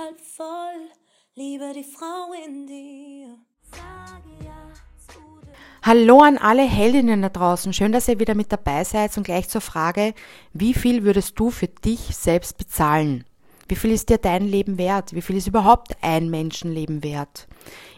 halb 0.00 0.20
voll, 0.20 0.90
liebe 1.34 1.72
die 1.74 1.84
Frau 1.84 2.32
in 2.46 2.66
dir. 2.66 3.36
Hallo 5.82 6.20
an 6.20 6.38
alle 6.38 6.62
Heldinnen 6.62 7.22
da 7.22 7.28
draußen. 7.28 7.72
Schön, 7.72 7.92
dass 7.92 8.08
ihr 8.08 8.20
wieder 8.20 8.34
mit 8.34 8.52
dabei 8.52 8.84
seid 8.84 9.16
und 9.16 9.24
gleich 9.24 9.48
zur 9.48 9.60
Frage, 9.60 10.14
wie 10.52 10.74
viel 10.74 11.04
würdest 11.04 11.38
du 11.38 11.50
für 11.50 11.68
dich 11.68 12.16
selbst 12.16 12.58
bezahlen? 12.58 13.24
Wie 13.68 13.76
viel 13.76 13.92
ist 13.92 14.08
dir 14.08 14.18
dein 14.18 14.46
Leben 14.46 14.78
wert? 14.78 15.14
Wie 15.14 15.22
viel 15.22 15.36
ist 15.36 15.46
überhaupt 15.46 15.96
ein 16.02 16.28
Menschenleben 16.28 17.02
wert? 17.02 17.46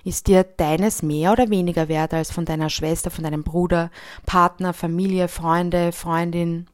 Ist 0.05 0.27
dir 0.27 0.45
deines 0.45 1.03
mehr 1.03 1.33
oder 1.33 1.51
weniger 1.51 1.89
wert 1.89 2.15
als 2.15 2.31
von 2.31 2.45
deiner 2.45 2.71
Schwester, 2.71 3.11
von 3.11 3.25
deinem 3.25 3.43
Bruder, 3.43 3.91
Partner, 4.27 4.73
Familie, 4.73 5.29
Freunde, 5.29 5.93
Freundin? 5.93 6.67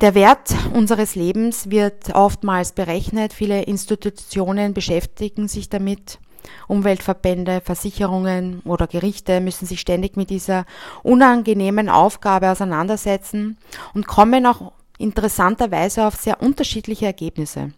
Der 0.00 0.14
Wert 0.14 0.54
unseres 0.74 1.14
Lebens 1.14 1.70
wird 1.70 2.14
oftmals 2.14 2.72
berechnet. 2.72 3.32
Viele 3.32 3.62
Institutionen 3.62 4.74
beschäftigen 4.74 5.48
sich 5.48 5.70
damit. 5.70 6.18
Umweltverbände, 6.68 7.62
Versicherungen 7.62 8.60
oder 8.64 8.86
Gerichte 8.86 9.40
müssen 9.40 9.66
sich 9.66 9.80
ständig 9.80 10.16
mit 10.16 10.28
dieser 10.28 10.66
unangenehmen 11.02 11.88
Aufgabe 11.88 12.50
auseinandersetzen 12.50 13.56
und 13.94 14.06
kommen 14.06 14.44
auch 14.44 14.72
interessanterweise 14.98 16.06
auf 16.06 16.14
sehr 16.16 16.42
unterschiedliche 16.42 17.06
Ergebnisse. 17.06 17.72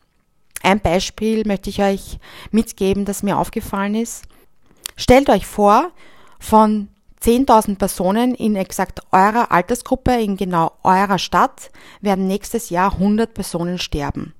Ein 0.63 0.81
Beispiel 0.81 1.47
möchte 1.47 1.71
ich 1.71 1.81
euch 1.81 2.19
mitgeben, 2.51 3.05
das 3.05 3.23
mir 3.23 3.39
aufgefallen 3.39 3.95
ist. 3.95 4.25
Stellt 4.97 5.31
euch 5.31 5.47
vor, 5.47 5.93
von 6.41 6.89
10.000 7.23 7.77
Personen 7.77 8.35
in 8.35 8.57
exakt 8.57 9.03
eurer 9.13 9.51
Altersgruppe, 9.51 10.13
in 10.13 10.37
genau 10.37 10.73
eurer 10.83 11.19
Stadt, 11.19 11.71
werden 12.01 12.27
nächstes 12.27 12.71
Jahr 12.71 12.93
100 12.93 13.35
Personen 13.35 13.79
sterben. 13.79 14.35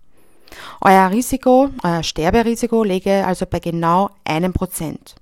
Euer 0.81 1.11
Risiko, 1.11 1.71
euer 1.83 2.03
Sterberisiko 2.03 2.85
läge 2.85 3.27
also 3.27 3.47
bei 3.47 3.59
genau 3.59 4.11
einem 4.25 4.53
Prozent. 4.53 5.17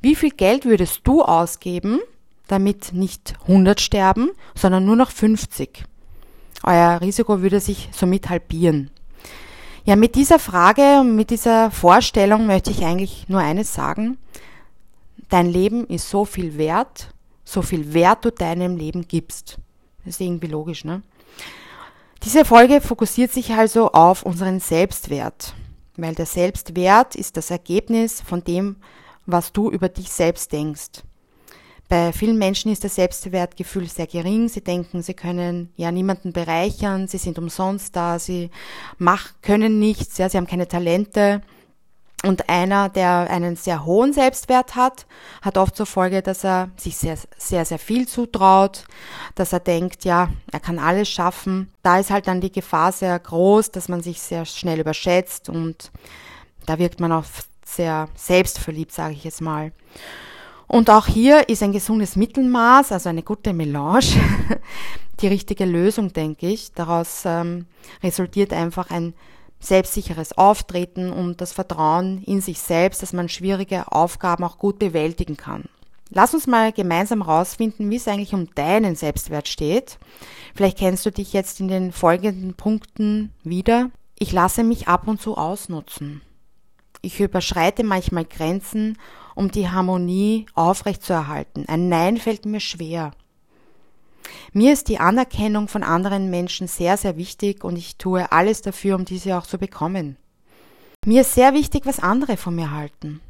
Wie 0.00 0.14
viel 0.14 0.30
Geld 0.30 0.64
würdest 0.64 1.00
du 1.04 1.22
ausgeben, 1.22 2.00
damit 2.48 2.92
nicht 2.92 3.34
100 3.42 3.80
sterben, 3.80 4.30
sondern 4.54 4.84
nur 4.84 4.96
noch 4.96 5.10
50? 5.10 5.84
Euer 6.62 7.00
Risiko 7.00 7.42
würde 7.42 7.60
sich 7.60 7.88
somit 7.92 8.28
halbieren. 8.28 8.90
Ja, 9.84 9.94
mit 9.94 10.16
dieser 10.16 10.40
Frage 10.40 11.00
und 11.00 11.14
mit 11.14 11.30
dieser 11.30 11.70
Vorstellung 11.70 12.46
möchte 12.46 12.72
ich 12.72 12.84
eigentlich 12.84 13.28
nur 13.28 13.40
eines 13.40 13.72
sagen. 13.72 14.18
Dein 15.28 15.46
Leben 15.46 15.86
ist 15.86 16.08
so 16.08 16.24
viel 16.24 16.56
wert, 16.56 17.08
so 17.44 17.62
viel 17.62 17.92
Wert 17.94 18.24
du 18.24 18.30
deinem 18.30 18.76
Leben 18.76 19.06
gibst. 19.08 19.58
Das 20.04 20.14
ist 20.14 20.20
irgendwie 20.20 20.46
logisch, 20.46 20.84
ne? 20.84 21.02
Diese 22.22 22.44
Folge 22.44 22.80
fokussiert 22.80 23.32
sich 23.32 23.52
also 23.52 23.92
auf 23.92 24.22
unseren 24.22 24.58
Selbstwert, 24.60 25.54
weil 25.96 26.14
der 26.14 26.26
Selbstwert 26.26 27.14
ist 27.14 27.36
das 27.36 27.50
Ergebnis 27.50 28.20
von 28.20 28.42
dem, 28.42 28.76
was 29.26 29.52
du 29.52 29.70
über 29.70 29.88
dich 29.88 30.10
selbst 30.10 30.52
denkst. 30.52 31.02
Bei 31.88 32.12
vielen 32.12 32.38
Menschen 32.38 32.72
ist 32.72 32.82
das 32.82 32.96
Selbstwertgefühl 32.96 33.88
sehr 33.88 34.08
gering. 34.08 34.48
Sie 34.48 34.60
denken, 34.60 35.02
sie 35.02 35.14
können 35.14 35.72
ja 35.76 35.92
niemanden 35.92 36.32
bereichern, 36.32 37.06
sie 37.06 37.18
sind 37.18 37.38
umsonst 37.38 37.94
da, 37.94 38.18
sie 38.18 38.50
mach, 38.98 39.34
können 39.40 39.78
nichts, 39.78 40.18
ja, 40.18 40.28
sie 40.28 40.36
haben 40.36 40.48
keine 40.48 40.66
Talente. 40.66 41.42
Und 42.24 42.48
einer, 42.48 42.88
der 42.88 43.30
einen 43.30 43.56
sehr 43.56 43.84
hohen 43.84 44.12
Selbstwert 44.12 44.74
hat, 44.74 45.06
hat 45.42 45.58
oft 45.58 45.76
zur 45.76 45.86
Folge, 45.86 46.22
dass 46.22 46.44
er 46.44 46.70
sich 46.76 46.96
sehr, 46.96 47.18
sehr, 47.36 47.64
sehr 47.64 47.78
viel 47.78 48.08
zutraut, 48.08 48.84
dass 49.34 49.52
er 49.52 49.60
denkt, 49.60 50.04
ja, 50.04 50.30
er 50.50 50.60
kann 50.60 50.78
alles 50.78 51.08
schaffen. 51.08 51.70
Da 51.82 51.98
ist 51.98 52.10
halt 52.10 52.26
dann 52.26 52.40
die 52.40 52.50
Gefahr 52.50 52.90
sehr 52.92 53.18
groß, 53.18 53.70
dass 53.70 53.88
man 53.88 54.02
sich 54.02 54.20
sehr 54.20 54.44
schnell 54.46 54.80
überschätzt 54.80 55.48
und 55.50 55.92
da 56.64 56.78
wirkt 56.78 57.00
man 57.00 57.12
auch 57.12 57.24
sehr 57.64 58.08
selbstverliebt, 58.16 58.92
sage 58.92 59.12
ich 59.12 59.24
jetzt 59.24 59.42
mal. 59.42 59.72
Und 60.66 60.90
auch 60.90 61.06
hier 61.06 61.48
ist 61.48 61.62
ein 61.62 61.72
gesundes 61.72 62.16
Mittelmaß, 62.16 62.92
also 62.92 63.08
eine 63.08 63.22
gute 63.22 63.52
Melange, 63.52 64.06
die 65.20 65.28
richtige 65.28 65.64
Lösung, 65.64 66.12
denke 66.12 66.48
ich. 66.48 66.72
Daraus 66.72 67.22
ähm, 67.24 67.66
resultiert 68.02 68.52
einfach 68.52 68.90
ein 68.90 69.14
selbstsicheres 69.68 70.36
Auftreten 70.36 71.12
und 71.12 71.40
das 71.40 71.52
Vertrauen 71.52 72.22
in 72.22 72.40
sich 72.40 72.60
selbst, 72.60 73.02
dass 73.02 73.12
man 73.12 73.28
schwierige 73.28 73.92
Aufgaben 73.92 74.44
auch 74.44 74.58
gut 74.58 74.78
bewältigen 74.78 75.36
kann. 75.36 75.64
Lass 76.10 76.34
uns 76.34 76.46
mal 76.46 76.72
gemeinsam 76.72 77.20
rausfinden, 77.20 77.90
wie 77.90 77.96
es 77.96 78.06
eigentlich 78.06 78.32
um 78.32 78.54
deinen 78.54 78.94
Selbstwert 78.94 79.48
steht. 79.48 79.98
Vielleicht 80.54 80.78
kennst 80.78 81.04
du 81.04 81.10
dich 81.10 81.32
jetzt 81.32 81.60
in 81.60 81.68
den 81.68 81.92
folgenden 81.92 82.54
Punkten 82.54 83.32
wieder. 83.42 83.90
Ich 84.18 84.32
lasse 84.32 84.62
mich 84.62 84.88
ab 84.88 85.08
und 85.08 85.20
zu 85.20 85.36
ausnutzen. 85.36 86.22
Ich 87.02 87.20
überschreite 87.20 87.84
manchmal 87.84 88.24
Grenzen 88.24 88.98
um 89.34 89.50
die 89.50 89.68
Harmonie 89.68 90.46
aufrechtzuerhalten. 90.54 91.68
Ein 91.68 91.88
Nein 91.88 92.16
fällt 92.16 92.46
mir 92.46 92.60
schwer. 92.60 93.12
Mir 94.52 94.72
ist 94.72 94.88
die 94.88 94.98
Anerkennung 94.98 95.68
von 95.68 95.82
anderen 95.82 96.30
Menschen 96.30 96.68
sehr, 96.68 96.96
sehr 96.96 97.16
wichtig 97.16 97.64
und 97.64 97.76
ich 97.76 97.96
tue 97.96 98.30
alles 98.32 98.62
dafür, 98.62 98.96
um 98.96 99.04
diese 99.04 99.36
auch 99.36 99.46
zu 99.46 99.58
bekommen. 99.58 100.16
Mir 101.04 101.20
ist 101.20 101.34
sehr 101.34 101.54
wichtig, 101.54 101.86
was 101.86 102.00
andere 102.00 102.36
von 102.36 102.54
mir 102.54 102.70
halten. 102.72 103.20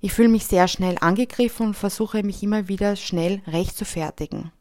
Ich 0.00 0.12
fühle 0.12 0.28
mich 0.28 0.46
sehr 0.46 0.68
schnell 0.68 0.96
angegriffen 1.00 1.68
und 1.68 1.74
versuche 1.74 2.22
mich 2.22 2.42
immer 2.42 2.68
wieder 2.68 2.94
schnell 2.94 3.42
recht 3.46 3.76
zu 3.76 3.84
fertigen. 3.84 4.52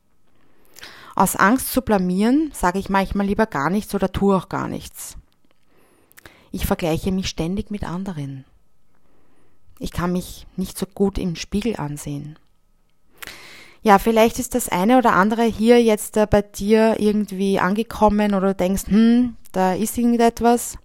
Aus 1.16 1.36
Angst 1.36 1.72
zu 1.72 1.82
blamieren, 1.82 2.52
sage 2.54 2.80
ich 2.80 2.90
manchmal 2.90 3.26
lieber 3.26 3.46
gar 3.46 3.70
nichts 3.70 3.94
oder 3.94 4.12
tue 4.12 4.36
auch 4.36 4.50
gar 4.50 4.68
nichts. 4.68 5.18
Ich 6.52 6.66
vergleiche 6.66 7.12
mich 7.12 7.28
ständig 7.28 7.72
mit 7.72 7.84
anderen. 7.84 8.46
Ich 9.80 9.92
kann 9.92 10.12
mich 10.12 10.48
nicht 10.56 10.78
so 10.78 10.86
gut 10.86 11.18
im 11.18 11.36
Spiegel 11.36 11.76
ansehen. 11.76 12.40
Ja, 13.82 14.00
vielleicht 14.00 14.40
ist 14.40 14.56
das 14.56 14.70
eine 14.70 14.98
oder 14.98 15.14
andere 15.14 15.44
hier 15.44 15.82
jetzt 15.82 16.18
äh, 16.18 16.28
bei 16.30 16.42
dir 16.42 16.96
irgendwie 17.00 17.60
angekommen 17.60 18.34
oder 18.34 18.48
du 18.48 18.56
denkst, 18.56 18.88
hm, 18.88 19.36
da 19.52 19.74
ist 19.74 19.98
irgendetwas. 19.98 20.78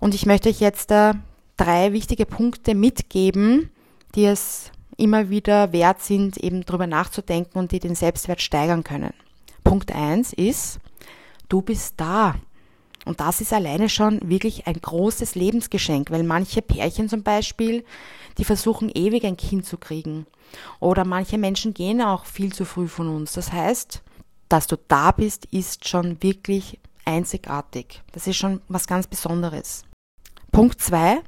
Und 0.00 0.14
ich 0.14 0.26
möchte 0.26 0.48
euch 0.48 0.60
jetzt 0.60 0.90
äh, 0.90 1.14
drei 1.56 1.92
wichtige 1.92 2.26
Punkte 2.26 2.74
mitgeben, 2.74 3.70
die 4.14 4.26
es 4.26 4.70
immer 4.96 5.28
wieder 5.28 5.72
wert 5.72 6.02
sind, 6.02 6.36
eben 6.36 6.64
drüber 6.64 6.86
nachzudenken 6.86 7.58
und 7.58 7.72
die 7.72 7.80
den 7.80 7.94
Selbstwert 7.94 8.40
steigern 8.40 8.84
können. 8.84 9.12
Punkt 9.64 9.92
eins 9.92 10.32
ist, 10.32 10.78
du 11.48 11.62
bist 11.62 11.94
da. 11.96 12.34
Und 13.04 13.20
das 13.20 13.40
ist 13.40 13.52
alleine 13.52 13.88
schon 13.88 14.20
wirklich 14.28 14.66
ein 14.66 14.80
großes 14.80 15.34
Lebensgeschenk, 15.34 16.10
weil 16.10 16.22
manche 16.22 16.62
Pärchen 16.62 17.08
zum 17.08 17.22
Beispiel, 17.22 17.84
die 18.38 18.44
versuchen 18.44 18.90
ewig 18.92 19.24
ein 19.24 19.36
Kind 19.36 19.66
zu 19.66 19.76
kriegen. 19.78 20.26
Oder 20.80 21.04
manche 21.04 21.38
Menschen 21.38 21.74
gehen 21.74 22.00
auch 22.00 22.24
viel 22.24 22.52
zu 22.52 22.64
früh 22.64 22.88
von 22.88 23.08
uns. 23.08 23.32
Das 23.32 23.52
heißt, 23.52 24.02
dass 24.48 24.66
du 24.66 24.76
da 24.88 25.10
bist, 25.10 25.46
ist 25.46 25.88
schon 25.88 26.22
wirklich 26.22 26.78
einzigartig. 27.04 28.02
Das 28.12 28.26
ist 28.26 28.36
schon 28.36 28.60
was 28.68 28.86
ganz 28.86 29.06
Besonderes. 29.06 29.84
Punkt 30.52 30.80
zwei: 30.80 31.20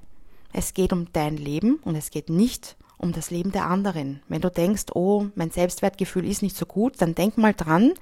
Es 0.53 0.75
geht 0.75 0.92
um 0.92 1.12
dein 1.12 1.36
Leben 1.36 1.76
und 1.82 1.97
es 1.97 2.10
geht 2.10 2.31
nicht 2.31 2.76
um 2.98 3.12
das 3.12 3.31
Leben 3.31 3.53
der 3.53 3.66
anderen. 3.66 4.22
Wenn 4.28 4.41
du 4.41 4.50
denkst, 4.50 4.84
oh, 4.94 5.26
mein 5.34 5.50
Selbstwertgefühl 5.50 6.26
ist 6.26 6.42
nicht 6.42 6.56
so 6.56 6.65
gut, 6.66 6.94
dann 6.98 7.15
denk 7.15 7.36
mal 7.36 7.53
dran, 7.53 7.92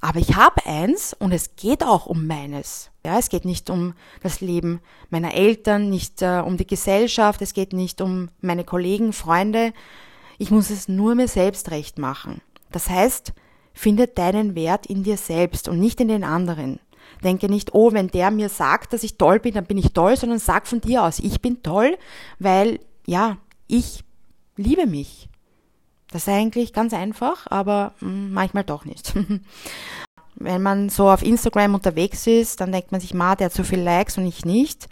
aber 0.00 0.18
ich 0.20 0.36
habe 0.36 0.64
eins 0.66 1.14
und 1.18 1.32
es 1.32 1.56
geht 1.56 1.82
auch 1.82 2.06
um 2.06 2.26
meines. 2.26 2.90
Ja, 3.04 3.18
es 3.18 3.28
geht 3.28 3.44
nicht 3.44 3.70
um 3.70 3.94
das 4.22 4.40
Leben 4.40 4.80
meiner 5.10 5.34
Eltern, 5.34 5.88
nicht 5.88 6.22
äh, 6.22 6.42
um 6.44 6.56
die 6.56 6.66
Gesellschaft, 6.66 7.40
es 7.42 7.54
geht 7.54 7.72
nicht 7.72 8.00
um 8.00 8.28
meine 8.40 8.64
Kollegen, 8.64 9.12
Freunde. 9.12 9.72
Ich 10.38 10.50
muss 10.50 10.70
es 10.70 10.88
nur 10.88 11.14
mir 11.14 11.28
selbst 11.28 11.70
recht 11.70 11.98
machen. 11.98 12.40
Das 12.70 12.90
heißt, 12.90 13.32
finde 13.72 14.08
deinen 14.08 14.54
Wert 14.54 14.86
in 14.86 15.02
dir 15.02 15.16
selbst 15.16 15.68
und 15.68 15.78
nicht 15.78 16.00
in 16.00 16.08
den 16.08 16.24
anderen. 16.24 16.80
Denke 17.22 17.48
nicht, 17.48 17.74
oh, 17.74 17.92
wenn 17.92 18.08
der 18.08 18.30
mir 18.30 18.48
sagt, 18.48 18.92
dass 18.92 19.02
ich 19.02 19.16
toll 19.16 19.40
bin, 19.40 19.54
dann 19.54 19.66
bin 19.66 19.78
ich 19.78 19.92
toll, 19.92 20.16
sondern 20.16 20.38
sag 20.38 20.66
von 20.66 20.80
dir 20.80 21.04
aus, 21.04 21.18
ich 21.18 21.40
bin 21.40 21.62
toll, 21.62 21.96
weil, 22.38 22.80
ja, 23.06 23.38
ich 23.66 24.02
liebe 24.56 24.86
mich. 24.86 25.28
Das 26.10 26.22
ist 26.22 26.28
eigentlich 26.28 26.72
ganz 26.72 26.92
einfach, 26.92 27.46
aber 27.50 27.92
hm, 27.98 28.32
manchmal 28.32 28.64
doch 28.64 28.84
nicht. 28.84 29.12
Wenn 30.34 30.62
man 30.62 30.90
so 30.90 31.08
auf 31.08 31.22
Instagram 31.22 31.74
unterwegs 31.74 32.26
ist, 32.26 32.60
dann 32.60 32.72
denkt 32.72 32.92
man 32.92 33.00
sich, 33.00 33.14
ma, 33.14 33.34
der 33.36 33.46
hat 33.46 33.54
so 33.54 33.64
viele 33.64 33.82
Likes 33.82 34.18
und 34.18 34.26
ich 34.26 34.44
nicht. 34.44 34.86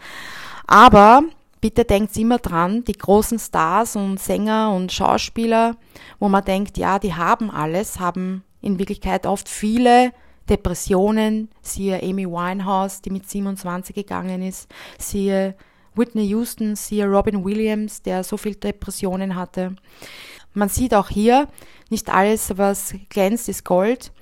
Aber 0.66 1.22
bitte 1.60 1.84
denkt 1.84 2.16
immer 2.16 2.38
dran, 2.38 2.84
die 2.84 2.92
großen 2.92 3.38
Stars 3.38 3.96
und 3.96 4.18
Sänger 4.18 4.72
und 4.74 4.92
Schauspieler, 4.92 5.76
wo 6.18 6.28
man 6.28 6.44
denkt, 6.44 6.78
ja, 6.78 6.98
die 6.98 7.14
haben 7.14 7.50
alles, 7.50 8.00
haben 8.00 8.42
in 8.60 8.78
Wirklichkeit 8.78 9.26
oft 9.26 9.48
viele 9.48 10.12
Depressionen, 10.48 11.48
siehe 11.62 12.02
Amy 12.02 12.26
Winehouse, 12.26 13.00
die 13.00 13.10
mit 13.10 13.28
27 13.28 13.94
gegangen 13.94 14.42
ist, 14.42 14.68
siehe 14.98 15.54
Whitney 15.94 16.24
Houston, 16.26 16.76
siehe 16.76 17.06
Robin 17.06 17.44
Williams, 17.44 18.02
der 18.02 18.24
so 18.24 18.36
viele 18.36 18.56
Depressionen 18.56 19.34
hatte. 19.34 19.76
Man 20.54 20.68
sieht 20.68 20.94
auch 20.94 21.08
hier, 21.08 21.48
nicht 21.90 22.08
alles, 22.08 22.56
was 22.56 22.94
glänzt, 23.10 23.48
ist 23.48 23.64
Gold. 23.64 24.12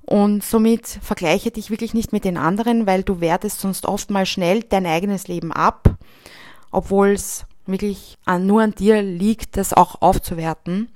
Und 0.00 0.42
somit 0.42 0.86
vergleiche 1.02 1.50
dich 1.50 1.70
wirklich 1.70 1.92
nicht 1.92 2.12
mit 2.12 2.24
den 2.24 2.38
anderen, 2.38 2.86
weil 2.86 3.02
du 3.02 3.20
wertest 3.20 3.60
sonst 3.60 3.84
oft 3.84 4.10
mal 4.10 4.24
schnell 4.24 4.62
dein 4.62 4.86
eigenes 4.86 5.28
Leben 5.28 5.52
ab, 5.52 5.96
obwohl 6.70 7.08
es 7.08 7.44
wirklich 7.66 8.16
nur 8.40 8.62
an 8.62 8.72
dir 8.72 9.02
liegt, 9.02 9.58
das 9.58 9.74
auch 9.74 10.00
aufzuwerten. 10.00 10.88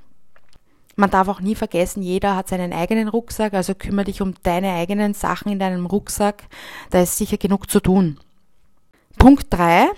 Man 0.96 1.10
darf 1.10 1.28
auch 1.28 1.40
nie 1.40 1.54
vergessen, 1.54 2.02
jeder 2.02 2.36
hat 2.36 2.48
seinen 2.48 2.72
eigenen 2.72 3.08
Rucksack, 3.08 3.52
also 3.52 3.74
kümmere 3.74 4.06
dich 4.06 4.22
um 4.22 4.34
deine 4.42 4.72
eigenen 4.72 5.12
Sachen 5.12 5.52
in 5.52 5.58
deinem 5.58 5.84
Rucksack. 5.84 6.44
Da 6.88 7.02
ist 7.02 7.18
sicher 7.18 7.36
genug 7.36 7.70
zu 7.70 7.80
tun. 7.80 8.18
Punkt 9.18 9.46
drei: 9.50 9.88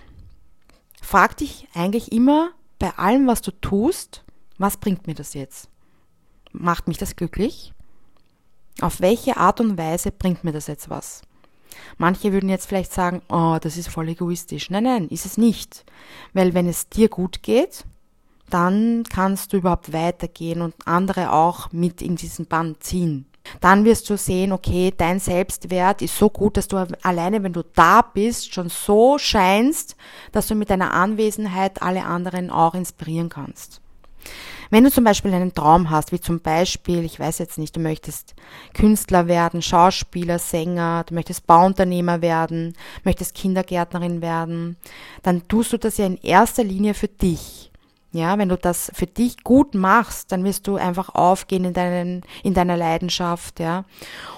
Frag 1.01 1.37
dich 1.37 1.69
eigentlich 1.75 2.11
immer 2.11 2.51
bei 2.81 2.91
allem, 2.97 3.29
was 3.29 3.43
du 3.43 3.53
tust, 3.53 4.24
was 4.59 4.77
bringt 4.77 5.07
mir 5.07 5.15
das 5.15 5.35
jetzt? 5.35 5.69
Macht 6.53 6.89
mich 6.89 6.99
das 6.99 7.17
glücklich? 7.17 7.73
Auf 8.81 9.01
welche 9.01 9.37
Art 9.37 9.61
und 9.61 9.79
Weise 9.79 10.11
bringt 10.11 10.45
mir 10.45 10.53
das 10.53 10.67
jetzt 10.67 10.91
was? 10.91 11.23
Manche 11.99 12.33
würden 12.33 12.49
jetzt 12.49 12.67
vielleicht 12.67 12.93
sagen, 12.93 13.23
oh, 13.29 13.59
das 13.61 13.77
ist 13.77 13.89
voll 13.89 14.09
egoistisch. 14.09 14.71
Nein, 14.71 14.85
nein, 14.85 15.09
ist 15.09 15.27
es 15.27 15.37
nicht. 15.37 15.85
Weil 16.33 16.55
wenn 16.55 16.69
es 16.69 16.89
dir 16.89 17.09
gut 17.09 17.43
geht, 17.43 17.85
dann 18.51 19.05
kannst 19.09 19.53
du 19.53 19.57
überhaupt 19.57 19.93
weitergehen 19.93 20.61
und 20.61 20.75
andere 20.85 21.33
auch 21.33 21.73
mit 21.73 22.03
in 22.03 22.17
diesen 22.17 22.47
Band 22.47 22.83
ziehen. 22.83 23.27
Dann 23.61 23.85
wirst 23.85 24.09
du 24.09 24.17
sehen, 24.17 24.53
okay, 24.53 24.93
dein 24.97 25.21
Selbstwert 25.21 26.01
ist 26.03 26.17
so 26.17 26.31
gut, 26.31 26.57
dass 26.57 26.69
du 26.69 26.77
alleine, 27.03 27.43
wenn 27.43 27.53
du 27.53 27.63
da 27.63 28.01
bist, 28.01 28.55
schon 28.55 28.71
so 28.71 29.19
scheinst, 29.19 29.97
dass 30.33 30.47
du 30.47 30.55
mit 30.55 30.71
deiner 30.71 30.93
Anwesenheit 30.93 31.83
alle 31.83 32.05
anderen 32.05 32.51
auch 32.51 32.75
inspirieren 32.75 33.29
kannst. 33.29 33.83
Wenn 34.71 34.85
du 34.85 34.91
zum 34.91 35.05
Beispiel 35.05 35.33
einen 35.33 35.55
Traum 35.55 35.91
hast, 35.91 36.13
wie 36.13 36.21
zum 36.21 36.41
Beispiel, 36.41 37.05
ich 37.05 37.21
weiß 37.21 37.39
jetzt 37.39 37.59
nicht, 37.59 37.77
du 37.77 37.81
möchtest 37.81 38.35
Künstler 38.73 39.29
werden, 39.29 39.63
Schauspieler, 39.63 40.39
Sänger, 40.39 41.05
du 41.07 41.15
möchtest 41.15 41.47
Bauunternehmer 41.47 42.23
werden, 42.23 42.75
möchtest 43.05 43.35
Kindergärtnerin 43.35 44.21
werden, 44.21 44.77
dann 45.23 45.47
tust 45.49 45.73
du 45.73 45.79
das 45.79 45.99
ja 45.99 46.07
in 46.07 46.17
erster 46.17 46.65
Linie 46.65 46.95
für 46.95 47.09
dich. 47.09 47.71
Ja, 48.15 48.39
wenn 48.39 48.49
du 48.49 48.57
das 48.57 48.93
für 48.95 49.09
dich 49.09 49.43
gut 49.43 49.75
machst, 49.75 50.31
dann 50.31 50.45
wirst 50.45 50.69
du 50.69 50.77
einfach 50.77 51.09
aufgehen 51.17 51.65
in, 51.65 51.73
deinen, 51.73 52.23
in 52.45 52.55
deiner 52.55 52.77
Leidenschaft, 52.77 53.59
ja. 53.59 53.85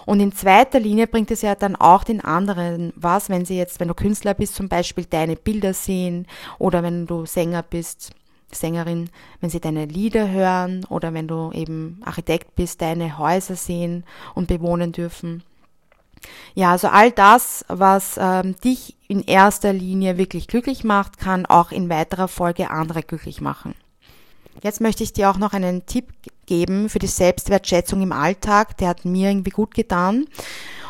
Und 0.06 0.20
in 0.20 0.32
zweiter 0.32 0.80
Linie 0.80 1.06
bringt 1.06 1.30
es 1.30 1.42
ja 1.42 1.54
dann 1.54 1.76
auch 1.76 2.02
den 2.02 2.22
anderen 2.22 2.94
was, 2.96 3.28
wenn 3.28 3.44
sie 3.44 3.58
jetzt, 3.58 3.78
wenn 3.78 3.88
du 3.88 3.94
Künstler 3.94 4.32
bist, 4.32 4.54
zum 4.54 4.70
Beispiel 4.70 5.04
deine 5.04 5.36
Bilder 5.36 5.74
sehen 5.74 6.26
oder 6.58 6.82
wenn 6.82 7.06
du 7.06 7.26
Sänger 7.26 7.62
bist, 7.62 8.12
Sängerin, 8.52 9.10
wenn 9.40 9.50
sie 9.50 9.60
deine 9.60 9.86
Lieder 9.86 10.30
hören 10.30 10.84
oder 10.88 11.12
wenn 11.14 11.28
du 11.28 11.50
eben 11.52 12.00
Architekt 12.04 12.54
bist, 12.54 12.80
deine 12.80 13.18
Häuser 13.18 13.56
sehen 13.56 14.04
und 14.34 14.48
bewohnen 14.48 14.92
dürfen. 14.92 15.42
Ja, 16.54 16.72
also 16.72 16.88
all 16.88 17.10
das, 17.10 17.64
was 17.68 18.18
ähm, 18.18 18.56
dich 18.64 18.96
in 19.08 19.22
erster 19.22 19.72
Linie 19.72 20.18
wirklich 20.18 20.48
glücklich 20.48 20.84
macht, 20.84 21.18
kann 21.18 21.46
auch 21.46 21.70
in 21.70 21.88
weiterer 21.88 22.28
Folge 22.28 22.70
andere 22.70 23.02
glücklich 23.02 23.40
machen. 23.40 23.74
Jetzt 24.62 24.80
möchte 24.80 25.02
ich 25.02 25.12
dir 25.12 25.30
auch 25.30 25.36
noch 25.36 25.52
einen 25.52 25.84
Tipp 25.86 26.08
geben 26.46 26.88
für 26.88 26.98
die 26.98 27.06
Selbstwertschätzung 27.06 28.00
im 28.02 28.12
Alltag. 28.12 28.78
Der 28.78 28.88
hat 28.88 29.04
mir 29.04 29.28
irgendwie 29.28 29.50
gut 29.50 29.74
getan. 29.74 30.26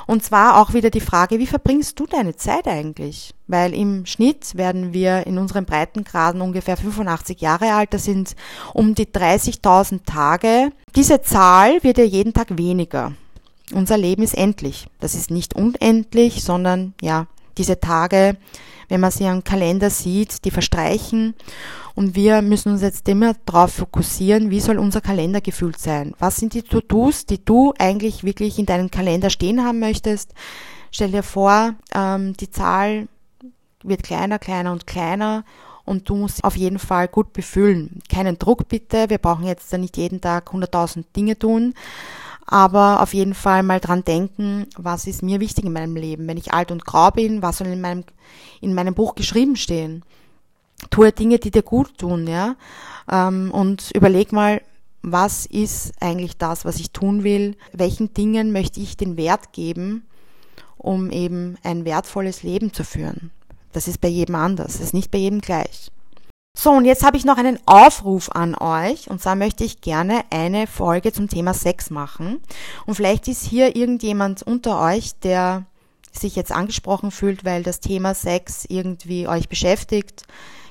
Und 0.07 0.23
zwar 0.23 0.61
auch 0.61 0.73
wieder 0.73 0.91
die 0.91 1.01
Frage, 1.01 1.39
wie 1.39 1.47
verbringst 1.47 1.99
du 1.99 2.07
deine 2.07 2.37
Zeit 2.37 2.69
eigentlich? 2.69 3.35
Weil 3.49 3.75
im 3.75 4.07
Schnitt 4.07 4.57
werden 4.57 4.93
wir 4.93 5.27
in 5.27 5.37
unseren 5.37 5.65
Breitengraden 5.65 6.41
ungefähr 6.41 6.77
85 6.77 7.41
Jahre 7.41 7.73
alt. 7.75 7.93
Das 7.93 8.05
sind 8.05 8.37
um 8.73 8.95
die 8.95 9.07
30.000 9.07 10.05
Tage. 10.07 10.71
Diese 10.95 11.23
Zahl 11.23 11.83
wird 11.83 11.99
ja 11.99 12.05
jeden 12.05 12.35
Tag 12.35 12.57
weniger. 12.57 13.13
Unser 13.73 13.99
Leben 13.99 14.23
ist 14.23 14.37
endlich. 14.37 14.87
Das 15.01 15.15
ist 15.15 15.31
nicht 15.31 15.55
unendlich, 15.55 16.45
sondern 16.45 16.95
ja, 17.03 17.27
diese 17.59 17.81
Tage, 17.81 18.37
wenn 18.89 19.01
man 19.01 19.11
sie 19.11 19.27
am 19.27 19.45
Kalender 19.45 19.91
sieht, 19.91 20.45
die 20.45 20.51
verstreichen. 20.51 21.35
Und 21.95 22.15
wir 22.15 22.43
müssen 22.43 22.73
uns 22.73 22.83
jetzt 22.83 23.09
immer 23.09 23.35
darauf 23.47 23.73
fokussieren, 23.75 24.51
wie 24.51 24.61
soll 24.61 24.79
unser 24.79 25.01
Kalender 25.01 25.41
gefüllt 25.41 25.79
sein? 25.79 26.15
Was 26.19 26.37
sind 26.37 26.55
die 26.55 26.63
To-Dos, 26.63 27.27
die 27.27 27.45
du 27.45 27.73
eigentlich 27.79 28.23
wirklich 28.23 28.59
in 28.59 28.67
deinem 28.67 28.91
Kalender 28.91 29.31
stehen 29.31 29.65
haben 29.65 29.79
möchtest? 29.79 30.35
Stell 30.91 31.11
dir 31.11 31.23
vor, 31.23 31.75
ähm, 31.95 32.37
die 32.37 32.51
Zahl 32.51 33.09
wird 33.83 34.03
kleiner, 34.03 34.39
kleiner 34.39 34.73
und 34.73 34.87
kleiner 34.87 35.45
und 35.85 36.09
du 36.09 36.17
musst 36.17 36.45
auf 36.45 36.57
jeden 36.57 36.79
Fall 36.79 37.09
gut 37.09 37.33
befüllen. 37.33 38.01
Keinen 38.11 38.39
Druck 38.39 38.69
bitte, 38.69 39.09
wir 39.09 39.19
brauchen 39.19 39.47
jetzt 39.47 39.73
nicht 39.73 39.97
jeden 39.97 40.21
Tag 40.21 40.51
100.000 40.53 41.05
Dinge 41.15 41.39
tun, 41.39 41.75
aber 42.47 43.03
auf 43.03 43.13
jeden 43.13 43.35
Fall 43.35 43.63
mal 43.63 43.81
dran 43.81 44.05
denken, 44.05 44.67
was 44.77 45.07
ist 45.07 45.23
mir 45.23 45.41
wichtig 45.41 45.65
in 45.65 45.73
meinem 45.73 45.97
Leben. 45.97 46.29
Wenn 46.29 46.37
ich 46.37 46.53
alt 46.53 46.71
und 46.71 46.85
grau 46.85 47.11
bin, 47.11 47.43
was 47.43 47.59
soll 47.59 47.67
in 47.69 47.81
meinem, 47.81 48.05
in 48.61 48.75
meinem 48.75 48.95
Buch 48.95 49.15
geschrieben 49.15 49.57
stehen? 49.57 50.05
Tue 50.91 51.11
Dinge, 51.11 51.39
die 51.39 51.51
dir 51.51 51.63
gut 51.63 51.99
tun, 51.99 52.27
ja. 52.27 52.55
Ähm, 53.11 53.51
und 53.51 53.91
überleg 53.95 54.33
mal, 54.33 54.63
was 55.03 55.47
ist 55.47 55.93
eigentlich 56.01 56.37
das, 56.37 56.65
was 56.65 56.79
ich 56.79 56.91
tun 56.91 57.25
will? 57.25 57.57
Welchen 57.73 58.13
Dingen 58.15 58.53
möchte 58.53 58.81
ich 58.81 58.97
den 58.97 59.17
Wert 59.17 59.53
geben, 59.53 60.05
um 60.77 61.11
eben 61.11 61.57
ein 61.63 61.85
wertvolles 61.85 62.43
Leben 62.43 62.73
zu 62.73 62.85
führen? 62.85 63.31
Das 63.73 63.89
ist 63.89 64.01
bei 64.01 64.09
jedem 64.09 64.35
anders, 64.37 64.75
das 64.75 64.81
ist 64.81 64.95
nicht 64.95 65.11
bei 65.11 65.19
jedem 65.19 65.41
gleich. 65.41 65.91
So, 66.59 66.71
und 66.71 66.87
jetzt 66.87 67.05
habe 67.05 67.19
ich 67.19 67.27
noch 67.27 67.37
einen 67.37 67.59
Aufruf 67.67 68.31
an 68.31 68.55
euch. 68.55 69.11
Und 69.11 69.21
zwar 69.21 69.37
möchte 69.37 69.63
ich 69.63 69.83
gerne 69.83 70.23
eine 70.31 70.67
Folge 70.67 71.13
zum 71.13 71.29
Thema 71.29 71.53
Sex 71.53 71.91
machen. 71.91 72.41
Und 72.87 72.95
vielleicht 72.95 73.29
ist 73.29 73.45
hier 73.45 73.77
irgendjemand 73.77 74.43
unter 74.43 74.81
euch, 74.81 75.13
der 75.21 75.67
sich 76.13 76.35
jetzt 76.35 76.53
angesprochen 76.53 77.11
fühlt, 77.11 77.45
weil 77.45 77.63
das 77.63 77.81
Thema 77.81 78.15
Sex 78.15 78.65
irgendwie 78.71 79.29
euch 79.29 79.51
beschäftigt. 79.51 80.23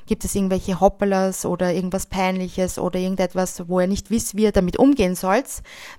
Gibt 0.07 0.25
es 0.25 0.33
irgendwelche 0.33 0.79
Hoppelas 0.79 1.45
oder 1.45 1.71
irgendwas 1.71 2.07
Peinliches 2.07 2.79
oder 2.79 2.99
irgendetwas, 2.99 3.67
wo 3.67 3.79
ihr 3.79 3.87
nicht 3.87 4.09
wisst, 4.09 4.35
wie 4.35 4.43
ihr 4.43 4.51
damit 4.51 4.77
umgehen 4.77 5.15
sollt, 5.15 5.45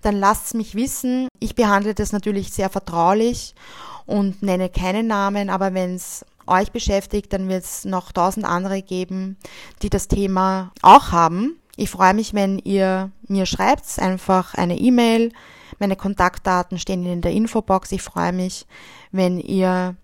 dann 0.02 0.18
lasst 0.18 0.46
es 0.46 0.54
mich 0.54 0.74
wissen. 0.74 1.28
Ich 1.38 1.54
behandle 1.54 1.94
das 1.94 2.12
natürlich 2.12 2.52
sehr 2.52 2.70
vertraulich 2.70 3.54
und 4.04 4.42
nenne 4.42 4.68
keinen 4.68 5.06
Namen, 5.06 5.48
aber 5.48 5.74
wenn 5.74 5.94
es 5.94 6.24
euch 6.46 6.72
beschäftigt, 6.72 7.32
dann 7.32 7.48
wird 7.48 7.64
es 7.64 7.84
noch 7.84 8.12
tausend 8.12 8.46
andere 8.46 8.82
geben, 8.82 9.36
die 9.82 9.90
das 9.90 10.08
Thema 10.08 10.72
auch 10.82 11.12
haben. 11.12 11.58
Ich 11.76 11.90
freue 11.90 12.14
mich, 12.14 12.32
wenn 12.32 12.58
ihr 12.58 13.10
mir 13.28 13.46
schreibt, 13.46 13.98
einfach 13.98 14.54
eine 14.54 14.78
E-Mail. 14.78 15.32
Meine 15.78 15.96
Kontaktdaten 15.96 16.78
stehen 16.78 17.04
in 17.04 17.20
der 17.20 17.32
Infobox. 17.32 17.92
Ich 17.92 18.02
freue 18.02 18.32
mich, 18.32 18.66
wenn 19.12 19.38
ihr 19.38 19.94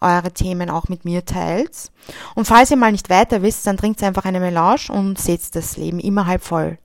eure 0.00 0.32
Themen 0.32 0.70
auch 0.70 0.88
mit 0.88 1.04
mir 1.04 1.24
teilt. 1.24 1.90
Und 2.34 2.46
falls 2.46 2.70
ihr 2.70 2.76
mal 2.76 2.92
nicht 2.92 3.10
weiter 3.10 3.42
wisst, 3.42 3.66
dann 3.66 3.76
trinkt 3.76 4.02
einfach 4.02 4.24
eine 4.24 4.40
Melange 4.40 4.88
und 4.90 5.18
seht 5.18 5.54
das 5.54 5.76
Leben 5.76 6.00
immer 6.00 6.26
halb 6.26 6.42
voll. 6.42 6.78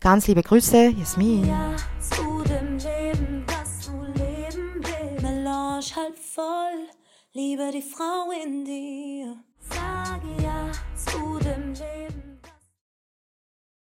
Ganz 0.00 0.26
liebe 0.26 0.42
Grüße, 0.42 0.90
Jasmin. 0.90 1.46
Ja, 1.46 1.74
zu 2.00 2.42
dem 2.42 2.78
Leben, 2.78 3.44
das 3.46 3.86
du 3.86 4.02
leben 4.02 4.74
willst. 4.74 5.22
Melange 5.22 5.84
halb 5.96 6.18
voll. 6.18 7.01
Liebe 7.34 7.70
die 7.72 7.80
Frau 7.80 8.30
in 8.44 8.62
dir. 8.62 9.42
Sage 9.58 10.28
ja 10.42 10.70
zu 10.94 11.38
dem 11.38 11.72
Leben. 11.72 11.91